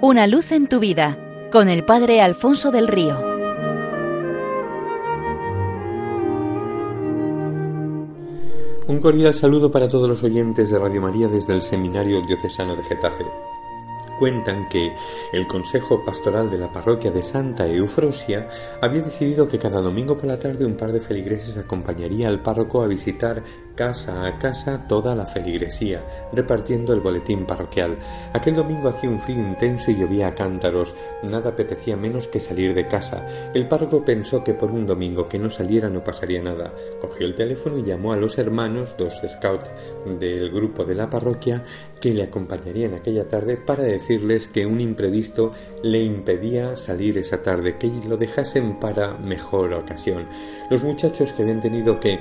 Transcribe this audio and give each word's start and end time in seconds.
Una 0.00 0.28
luz 0.28 0.52
en 0.52 0.68
tu 0.68 0.78
vida 0.78 1.18
con 1.50 1.68
el 1.68 1.84
Padre 1.84 2.20
Alfonso 2.20 2.70
del 2.70 2.86
Río. 2.86 3.18
Un 8.86 9.00
cordial 9.00 9.34
saludo 9.34 9.72
para 9.72 9.88
todos 9.88 10.08
los 10.08 10.22
oyentes 10.22 10.70
de 10.70 10.78
Radio 10.78 11.02
María 11.02 11.26
desde 11.26 11.52
el 11.52 11.62
Seminario 11.62 12.24
Diocesano 12.24 12.76
de 12.76 12.84
Getafe 12.84 13.24
cuentan 14.18 14.68
que 14.68 14.92
el 15.32 15.46
Consejo 15.46 16.04
Pastoral 16.04 16.50
de 16.50 16.58
la 16.58 16.72
Parroquia 16.72 17.10
de 17.10 17.22
Santa 17.22 17.66
Eufrosia 17.68 18.48
había 18.82 19.00
decidido 19.00 19.48
que 19.48 19.58
cada 19.58 19.80
domingo 19.80 20.16
por 20.16 20.26
la 20.26 20.38
tarde 20.38 20.66
un 20.66 20.76
par 20.76 20.92
de 20.92 21.00
feligreses 21.00 21.56
acompañaría 21.56 22.28
al 22.28 22.42
párroco 22.42 22.82
a 22.82 22.88
visitar 22.88 23.42
casa 23.78 24.26
a 24.26 24.40
casa 24.40 24.88
toda 24.88 25.14
la 25.14 25.24
feligresía, 25.24 26.02
repartiendo 26.32 26.92
el 26.92 26.98
boletín 26.98 27.46
parroquial. 27.46 27.96
Aquel 28.32 28.56
domingo 28.56 28.88
hacía 28.88 29.08
un 29.08 29.20
frío 29.20 29.38
intenso 29.38 29.92
y 29.92 29.96
llovía 29.96 30.26
a 30.26 30.34
cántaros. 30.34 30.96
Nada 31.22 31.50
apetecía 31.50 31.96
menos 31.96 32.26
que 32.26 32.40
salir 32.40 32.74
de 32.74 32.88
casa. 32.88 33.24
El 33.54 33.68
párroco 33.68 34.04
pensó 34.04 34.42
que 34.42 34.52
por 34.52 34.72
un 34.72 34.88
domingo 34.88 35.28
que 35.28 35.38
no 35.38 35.48
saliera 35.48 35.88
no 35.88 36.02
pasaría 36.02 36.42
nada. 36.42 36.72
Cogió 37.00 37.24
el 37.24 37.36
teléfono 37.36 37.78
y 37.78 37.84
llamó 37.84 38.12
a 38.12 38.16
los 38.16 38.38
hermanos, 38.38 38.96
dos 38.98 39.22
scouts 39.24 39.70
del 40.18 40.50
grupo 40.50 40.84
de 40.84 40.96
la 40.96 41.08
parroquia, 41.08 41.62
que 42.00 42.12
le 42.12 42.24
acompañarían 42.24 42.94
aquella 42.94 43.28
tarde 43.28 43.56
para 43.56 43.84
decirles 43.84 44.48
que 44.48 44.66
un 44.66 44.80
imprevisto 44.80 45.52
le 45.84 46.02
impedía 46.02 46.76
salir 46.76 47.16
esa 47.16 47.44
tarde, 47.44 47.76
que 47.78 47.92
lo 48.08 48.16
dejasen 48.16 48.80
para 48.80 49.14
mejor 49.14 49.72
ocasión. 49.72 50.26
Los 50.68 50.82
muchachos 50.82 51.32
que 51.32 51.42
habían 51.42 51.60
tenido 51.60 52.00
que 52.00 52.18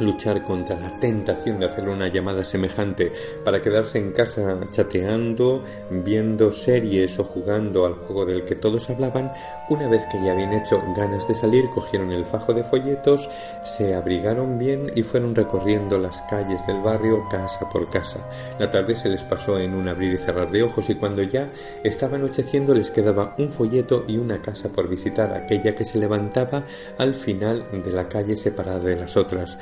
luchar 0.00 0.44
contra 0.44 0.78
la 0.78 0.98
tentación 0.98 1.60
de 1.60 1.66
hacer 1.66 1.88
una 1.88 2.08
llamada 2.08 2.44
semejante 2.44 3.12
para 3.44 3.62
quedarse 3.62 3.98
en 3.98 4.12
casa 4.12 4.58
chateando, 4.70 5.62
viendo 5.90 6.52
series 6.52 7.18
o 7.18 7.24
jugando 7.24 7.86
al 7.86 7.94
juego 7.94 8.26
del 8.26 8.44
que 8.44 8.54
todos 8.54 8.90
hablaban, 8.90 9.32
una 9.68 9.88
vez 9.88 10.06
que 10.10 10.22
ya 10.24 10.32
habían 10.32 10.52
hecho 10.52 10.82
ganas 10.96 11.28
de 11.28 11.34
salir, 11.34 11.70
cogieron 11.74 12.12
el 12.12 12.24
fajo 12.24 12.54
de 12.54 12.64
folletos, 12.64 13.28
se 13.64 13.94
abrigaron 13.94 14.58
bien 14.58 14.90
y 14.94 15.02
fueron 15.02 15.34
recorriendo 15.34 15.98
las 15.98 16.22
calles 16.22 16.66
del 16.66 16.80
barrio 16.80 17.28
casa 17.30 17.68
por 17.68 17.90
casa. 17.90 18.20
La 18.58 18.70
tarde 18.70 18.96
se 18.96 19.08
les 19.08 19.24
pasó 19.24 19.58
en 19.58 19.74
un 19.74 19.88
abrir 19.88 20.12
y 20.12 20.16
cerrar 20.16 20.50
de 20.50 20.62
ojos 20.62 20.90
y 20.90 20.94
cuando 20.94 21.22
ya 21.22 21.48
estaba 21.84 22.16
anocheciendo 22.16 22.74
les 22.74 22.90
quedaba 22.90 23.34
un 23.38 23.50
folleto 23.50 24.04
y 24.06 24.18
una 24.18 24.40
casa 24.40 24.68
por 24.70 24.88
visitar, 24.88 25.32
aquella 25.32 25.74
que 25.74 25.84
se 25.84 25.98
levantaba 25.98 26.64
al 26.98 27.14
final 27.14 27.64
de 27.72 27.92
la 27.92 28.08
calle 28.08 28.36
separada 28.36 28.80
de 28.80 28.96
las 28.96 29.16
otras. 29.16 29.58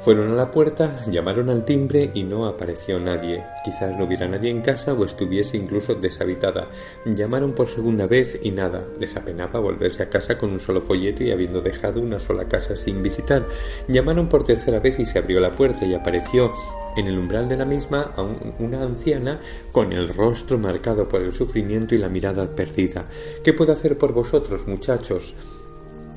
Fueron 0.00 0.30
a 0.30 0.34
la 0.34 0.52
puerta, 0.52 1.04
llamaron 1.10 1.50
al 1.50 1.64
timbre 1.64 2.10
y 2.14 2.22
no 2.22 2.46
apareció 2.46 3.00
nadie. 3.00 3.44
Quizás 3.64 3.96
no 3.96 4.04
hubiera 4.04 4.28
nadie 4.28 4.50
en 4.50 4.60
casa 4.60 4.92
o 4.92 5.04
estuviese 5.04 5.56
incluso 5.56 5.96
deshabitada. 5.96 6.68
Llamaron 7.04 7.54
por 7.54 7.66
segunda 7.66 8.06
vez 8.06 8.38
y 8.42 8.52
nada. 8.52 8.84
Les 9.00 9.16
apenaba 9.16 9.58
volverse 9.58 10.04
a 10.04 10.08
casa 10.08 10.38
con 10.38 10.50
un 10.50 10.60
solo 10.60 10.80
folleto 10.80 11.24
y 11.24 11.32
habiendo 11.32 11.60
dejado 11.60 12.00
una 12.00 12.20
sola 12.20 12.46
casa 12.46 12.76
sin 12.76 13.02
visitar. 13.02 13.46
Llamaron 13.88 14.28
por 14.28 14.44
tercera 14.44 14.78
vez 14.78 15.00
y 15.00 15.06
se 15.06 15.18
abrió 15.18 15.40
la 15.40 15.50
puerta 15.50 15.84
y 15.86 15.94
apareció 15.94 16.52
en 16.96 17.08
el 17.08 17.18
umbral 17.18 17.48
de 17.48 17.56
la 17.56 17.64
misma 17.64 18.12
una 18.58 18.82
anciana 18.82 19.40
con 19.72 19.92
el 19.92 20.08
rostro 20.08 20.56
marcado 20.58 21.08
por 21.08 21.20
el 21.20 21.34
sufrimiento 21.34 21.94
y 21.94 21.98
la 21.98 22.08
mirada 22.08 22.54
perdida. 22.54 23.06
¿Qué 23.42 23.52
puedo 23.52 23.72
hacer 23.72 23.98
por 23.98 24.12
vosotros, 24.12 24.68
muchachos? 24.68 25.34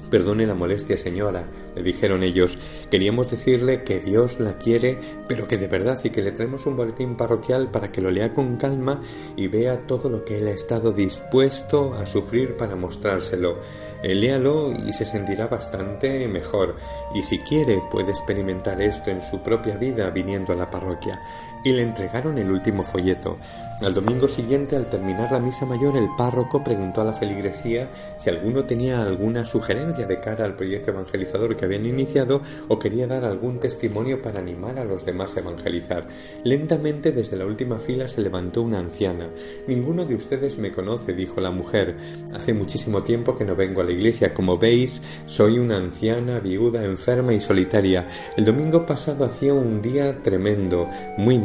Perdone 0.09 0.47
la 0.47 0.55
molestia, 0.55 0.97
señora, 0.97 1.45
le 1.75 1.83
dijeron 1.83 2.23
ellos. 2.23 2.57
Queríamos 2.89 3.29
decirle 3.29 3.83
que 3.83 3.99
Dios 3.99 4.39
la 4.39 4.57
quiere, 4.57 4.97
pero 5.27 5.47
que 5.47 5.57
de 5.57 5.67
verdad 5.67 5.99
y 6.03 6.09
que 6.09 6.23
le 6.23 6.31
traemos 6.31 6.65
un 6.65 6.75
boletín 6.75 7.15
parroquial 7.15 7.69
para 7.69 7.91
que 7.91 8.01
lo 8.01 8.09
lea 8.09 8.33
con 8.33 8.57
calma 8.57 9.01
y 9.35 9.47
vea 9.47 9.85
todo 9.85 10.09
lo 10.09 10.25
que 10.25 10.39
él 10.39 10.47
ha 10.47 10.51
estado 10.51 10.93
dispuesto 10.93 11.93
a 11.93 12.05
sufrir 12.05 12.57
para 12.57 12.75
mostrárselo. 12.75 13.57
Eh, 14.01 14.15
léalo 14.15 14.71
y 14.71 14.93
se 14.93 15.05
sentirá 15.05 15.47
bastante 15.47 16.27
mejor. 16.27 16.75
Y 17.13 17.21
si 17.21 17.39
quiere, 17.39 17.81
puede 17.91 18.11
experimentar 18.11 18.81
esto 18.81 19.11
en 19.11 19.21
su 19.21 19.41
propia 19.43 19.77
vida 19.77 20.09
viniendo 20.09 20.53
a 20.53 20.55
la 20.55 20.69
parroquia. 20.69 21.21
Y 21.63 21.71
le 21.71 21.83
entregaron 21.83 22.37
el 22.37 22.51
último 22.51 22.83
folleto. 22.83 23.37
Al 23.81 23.93
domingo 23.93 24.27
siguiente, 24.27 24.75
al 24.75 24.89
terminar 24.89 25.31
la 25.31 25.39
misa 25.39 25.65
mayor, 25.65 25.95
el 25.95 26.09
párroco 26.17 26.61
preguntó 26.65 26.99
a 26.99 27.05
la 27.05 27.13
feligresía 27.13 27.89
si 28.19 28.29
alguno 28.29 28.65
tenía 28.65 29.01
alguna 29.01 29.45
sugerencia 29.45 30.05
de 30.05 30.19
cara 30.19 30.43
al 30.43 30.57
proyecto 30.57 30.91
evangelizador 30.91 31.55
que 31.55 31.63
habían 31.63 31.85
iniciado 31.85 32.41
o 32.67 32.77
quería 32.77 33.07
dar 33.07 33.23
algún 33.23 33.61
testimonio 33.61 34.21
para 34.21 34.39
animar 34.39 34.79
a 34.79 34.83
los 34.83 35.05
demás 35.05 35.37
a 35.37 35.39
evangelizar. 35.39 36.03
Lentamente, 36.43 37.13
desde 37.13 37.37
la 37.37 37.45
última 37.45 37.79
fila, 37.79 38.09
se 38.09 38.19
levantó 38.19 38.63
una 38.63 38.79
anciana. 38.79 39.29
Ninguno 39.65 40.03
de 40.03 40.15
ustedes 40.15 40.57
me 40.57 40.73
conoce, 40.73 41.13
dijo 41.13 41.39
la 41.39 41.51
mujer. 41.51 41.95
Hace 42.33 42.53
muchísimo 42.53 43.03
tiempo 43.03 43.37
que 43.37 43.45
no 43.45 43.55
vengo 43.55 43.79
a 43.79 43.85
la 43.85 43.93
iglesia. 43.93 44.33
Como 44.33 44.57
veis, 44.57 45.01
soy 45.25 45.57
una 45.57 45.77
anciana, 45.77 46.41
viuda, 46.41 46.83
enferma 46.83 47.33
y 47.33 47.39
solitaria. 47.39 48.09
El 48.35 48.43
domingo 48.43 48.85
pasado 48.85 49.23
hacía 49.23 49.53
un 49.53 49.81
día 49.81 50.21
tremendo, 50.21 50.85
muy 51.17 51.37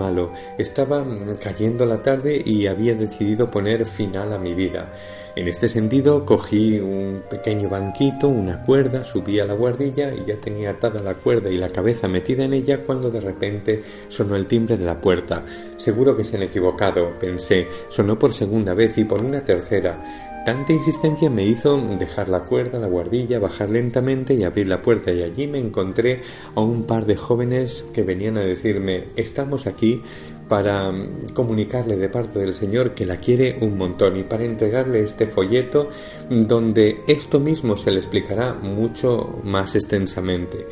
Estaba 0.59 1.05
cayendo 1.43 1.87
la 1.87 2.03
tarde 2.03 2.43
y 2.45 2.67
había 2.67 2.95
decidido 2.95 3.51
poner 3.51 3.87
final 3.87 4.33
a 4.33 4.39
mi 4.39 4.55
vida. 4.55 4.91
En 5.37 5.49
este 5.49 5.67
sentido, 5.67 6.25
cogí 6.25 6.79
un 6.79 7.23
pequeño 7.29 7.69
banquito, 7.69 8.29
una 8.29 8.63
cuerda, 8.63 9.03
subí 9.03 9.41
a 9.41 9.47
la 9.47 9.55
guardilla 9.55 10.13
y 10.15 10.25
ya 10.27 10.37
tenía 10.37 10.71
atada 10.71 11.03
la 11.03 11.15
cuerda 11.15 11.51
y 11.51 11.59
la 11.59 11.71
cabeza 11.71 12.07
metida 12.07 12.45
en 12.45 12.53
ella 12.53 12.83
cuando 12.87 13.11
de 13.11 13.21
repente 13.21 13.83
sonó 14.09 14.37
el 14.37 14.47
timbre 14.47 14.77
de 14.77 14.85
la 14.85 15.01
puerta. 15.01 15.43
Seguro 15.77 16.17
que 16.17 16.23
se 16.23 16.37
han 16.37 16.45
equivocado, 16.45 17.19
pensé. 17.19 17.67
Sonó 17.89 18.17
por 18.19 18.33
segunda 18.33 18.75
vez 18.75 18.97
y 18.99 19.05
por 19.05 19.21
una 19.21 19.43
tercera. 19.43 20.34
Tanta 20.45 20.75
insistencia 20.75 21.31
me 21.31 21.47
hizo 21.47 21.79
dejar 21.99 22.29
la 22.29 22.41
cuerda, 22.41 22.79
la 22.79 22.87
guardilla, 22.87 23.39
bajar 23.39 23.71
lentamente 23.71 24.35
y 24.35 24.45
abrir 24.45 24.69
la 24.69 24.83
puerta 24.83 25.11
y 25.11 25.23
allí 25.23 25.47
me 25.47 25.59
encontré 25.59 26.21
a 26.55 26.61
un 26.61 26.83
par 26.83 27.07
de 27.07 27.17
jóvenes 27.17 27.87
que 27.95 28.03
venían 28.03 28.37
a 28.37 28.43
decirme 28.43 29.05
estamos 29.17 29.67
aquí 29.67 30.03
para 30.47 30.93
mm, 30.93 31.31
comunicarle 31.33 31.97
de 31.97 32.11
parte 32.11 32.39
del 32.39 32.53
Señor 32.53 32.91
que 32.91 33.07
la 33.07 33.17
quiere 33.17 33.57
un 33.63 33.79
montón 33.79 34.19
y 34.19 34.23
para 34.23 34.45
entregarle 34.45 35.03
este 35.03 35.27
folleto 35.27 35.89
donde 36.29 37.01
esto 37.09 37.41
mismo 37.41 37.79
se 37.79 37.91
le 37.91 37.99
explicará 37.99 38.53
mucho 38.53 39.41
más 39.45 39.75
extensamente. 39.75 40.67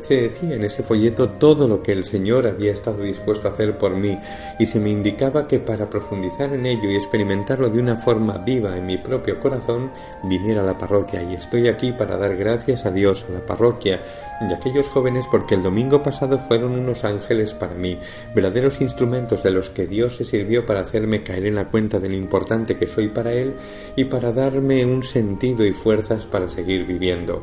Se 0.00 0.22
decía 0.22 0.54
en 0.54 0.64
ese 0.64 0.82
folleto 0.82 1.28
todo 1.28 1.68
lo 1.68 1.82
que 1.82 1.92
el 1.92 2.06
Señor 2.06 2.46
había 2.46 2.72
estado 2.72 3.02
dispuesto 3.02 3.48
a 3.48 3.50
hacer 3.50 3.76
por 3.76 3.94
mí 3.94 4.18
y 4.58 4.64
se 4.64 4.80
me 4.80 4.90
indicaba 4.90 5.46
que 5.46 5.58
para 5.58 5.90
profundizar 5.90 6.52
en 6.54 6.64
ello 6.64 6.90
y 6.90 6.96
experimentarlo 6.96 7.68
de 7.68 7.80
una 7.80 7.96
forma 7.96 8.38
viva 8.38 8.76
en 8.78 8.86
mi 8.86 8.96
propio 8.96 9.38
corazón 9.38 9.90
viniera 10.22 10.62
a 10.62 10.64
la 10.66 10.78
parroquia 10.78 11.22
y 11.22 11.34
estoy 11.34 11.68
aquí 11.68 11.92
para 11.92 12.16
dar 12.16 12.36
gracias 12.36 12.86
a 12.86 12.90
Dios, 12.90 13.26
a 13.28 13.32
la 13.32 13.46
parroquia 13.46 14.00
y 14.40 14.50
a 14.50 14.56
aquellos 14.56 14.88
jóvenes 14.88 15.26
porque 15.30 15.54
el 15.54 15.62
domingo 15.62 16.02
pasado 16.02 16.38
fueron 16.38 16.72
unos 16.72 17.04
ángeles 17.04 17.52
para 17.52 17.74
mí, 17.74 17.98
verdaderos 18.34 18.80
instrumentos 18.80 19.42
de 19.42 19.50
los 19.50 19.68
que 19.68 19.86
Dios 19.86 20.16
se 20.16 20.24
sirvió 20.24 20.64
para 20.64 20.80
hacerme 20.80 21.22
caer 21.22 21.44
en 21.44 21.56
la 21.56 21.66
cuenta 21.66 22.00
de 22.00 22.08
lo 22.08 22.16
importante 22.16 22.76
que 22.76 22.88
soy 22.88 23.08
para 23.08 23.34
Él 23.34 23.52
y 23.96 24.04
para 24.04 24.32
darme 24.32 24.86
un 24.86 25.02
sentido 25.02 25.66
y 25.66 25.72
fuerzas 25.72 26.24
para 26.24 26.48
seguir 26.48 26.86
viviendo. 26.86 27.42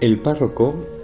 El 0.00 0.18
párroco 0.18 0.97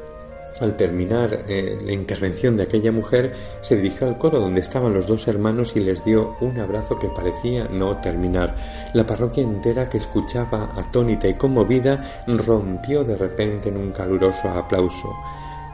al 0.61 0.77
terminar 0.77 1.45
eh, 1.49 1.79
la 1.85 1.93
intervención 1.93 2.57
de 2.57 2.65
aquella 2.65 2.93
mujer, 2.93 3.33
se 3.63 3.77
dirigió 3.77 4.07
al 4.07 4.19
coro 4.19 4.41
donde 4.41 4.61
estaban 4.61 4.95
los 4.95 5.07
dos 5.07 5.27
hermanos 5.29 5.73
y 5.77 5.81
les 5.81 6.05
dio 6.05 6.37
un 6.41 6.59
abrazo 6.59 6.99
que 6.99 7.09
parecía 7.09 7.69
no 7.71 7.97
terminar. 7.99 8.55
La 8.93 9.07
parroquia 9.07 9.43
entera 9.43 9.89
que 9.89 9.99
escuchaba 9.99 10.71
atónita 10.77 11.29
y 11.29 11.35
conmovida 11.35 12.25
rompió 12.27 13.05
de 13.05 13.17
repente 13.17 13.69
en 13.69 13.77
un 13.77 13.91
caluroso 13.91 14.49
aplauso. 14.49 15.15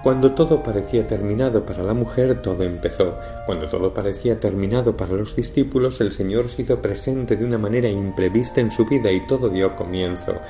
Cuando 0.03 0.33
todo 0.33 0.63
parecía 0.63 1.07
terminado 1.07 1.67
para 1.67 1.83
la 1.83 1.93
mujer, 1.93 2.41
todo 2.41 2.63
empezó. 2.63 3.19
Cuando 3.45 3.69
todo 3.69 3.93
parecía 3.93 4.41
terminado 4.41 4.97
para 4.97 5.13
los 5.13 5.37
discípulos, 5.37 6.01
el 6.01 6.13
Señor 6.13 6.49
se 6.49 6.63
hizo 6.63 6.81
presente 6.81 7.37
de 7.37 7.45
una 7.45 7.59
manera 7.59 7.91
imprevista 7.91 8.63
en 8.63 8.71
su 8.71 8.87
vida 8.87 9.13
y 9.13 9.27
todo 9.27 9.51
dio 9.51 9.77
comienzo. 9.77 10.41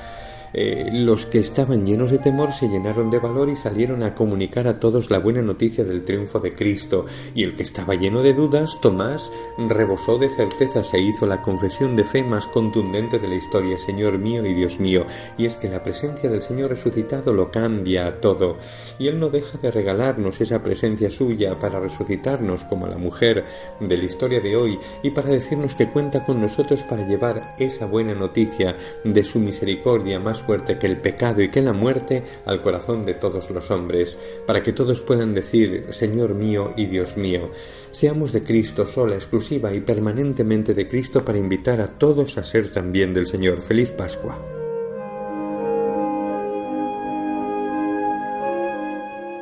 Eh, 0.53 0.89
los 0.91 1.25
que 1.25 1.39
estaban 1.39 1.85
llenos 1.85 2.11
de 2.11 2.17
temor 2.17 2.51
se 2.51 2.67
llenaron 2.67 3.09
de 3.09 3.19
valor 3.19 3.49
y 3.49 3.55
salieron 3.55 4.03
a 4.03 4.15
comunicar 4.15 4.67
a 4.67 4.79
todos 4.79 5.09
la 5.09 5.19
buena 5.19 5.41
noticia 5.41 5.83
del 5.83 6.03
triunfo 6.03 6.39
de 6.39 6.53
Cristo, 6.53 7.05
y 7.33 7.43
el 7.43 7.53
que 7.53 7.63
estaba 7.63 7.95
lleno 7.95 8.21
de 8.21 8.33
dudas, 8.33 8.79
Tomás, 8.81 9.31
rebosó 9.57 10.17
de 10.17 10.29
certeza 10.29 10.81
e 10.93 11.01
hizo 11.01 11.25
la 11.25 11.41
confesión 11.41 11.95
de 11.95 12.03
fe 12.03 12.23
más 12.23 12.47
contundente 12.47 13.19
de 13.19 13.27
la 13.27 13.35
historia, 13.35 13.77
Señor 13.77 14.17
mío 14.17 14.45
y 14.45 14.53
Dios 14.53 14.79
mío, 14.79 15.05
y 15.37 15.45
es 15.45 15.55
que 15.57 15.69
la 15.69 15.83
presencia 15.83 16.29
del 16.29 16.41
Señor 16.41 16.69
resucitado 16.69 17.33
lo 17.33 17.51
cambia 17.51 18.19
todo, 18.19 18.57
y 18.99 19.07
Él 19.07 19.19
no 19.19 19.29
deja 19.29 19.57
de 19.57 19.71
regalarnos 19.71 20.41
esa 20.41 20.63
presencia 20.63 21.11
suya 21.11 21.59
para 21.59 21.79
resucitarnos 21.79 22.63
como 22.63 22.87
la 22.87 22.97
mujer 22.97 23.45
de 23.79 23.97
la 23.97 24.03
historia 24.03 24.41
de 24.41 24.55
hoy, 24.55 24.79
y 25.03 25.11
para 25.11 25.29
decirnos 25.29 25.75
que 25.75 25.89
cuenta 25.89 26.25
con 26.25 26.41
nosotros 26.41 26.83
para 26.83 27.07
llevar 27.07 27.53
esa 27.59 27.85
buena 27.85 28.13
noticia 28.13 28.75
de 29.03 29.23
su 29.23 29.39
misericordia 29.39 30.19
más 30.19 30.40
fuerte 30.41 30.77
que 30.77 30.87
el 30.87 30.97
pecado 30.97 31.41
y 31.41 31.49
que 31.49 31.61
la 31.61 31.73
muerte 31.73 32.23
al 32.45 32.61
corazón 32.61 33.05
de 33.05 33.13
todos 33.13 33.49
los 33.51 33.71
hombres, 33.71 34.17
para 34.45 34.63
que 34.63 34.73
todos 34.73 35.01
puedan 35.01 35.33
decir 35.33 35.87
Señor 35.91 36.33
mío 36.35 36.73
y 36.75 36.87
Dios 36.87 37.17
mío. 37.17 37.51
Seamos 37.91 38.31
de 38.31 38.43
Cristo 38.43 38.85
sola, 38.85 39.15
exclusiva 39.15 39.73
y 39.73 39.81
permanentemente 39.81 40.73
de 40.73 40.87
Cristo 40.87 41.23
para 41.23 41.37
invitar 41.37 41.81
a 41.81 41.87
todos 41.87 42.37
a 42.37 42.43
ser 42.43 42.71
también 42.71 43.13
del 43.13 43.27
Señor. 43.27 43.61
Feliz 43.61 43.91
Pascua. 43.91 44.39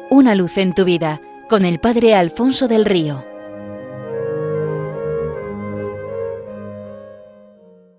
Una 0.10 0.34
luz 0.36 0.58
en 0.58 0.74
tu 0.74 0.86
vida 0.86 1.22
con 1.48 1.66
el 1.66 1.80
Padre 1.80 2.16
Alfonso 2.16 2.68
del 2.68 2.86
Río. 2.86 3.29